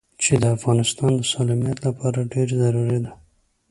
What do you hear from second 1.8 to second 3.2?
لپاره ډېره ضروري ده.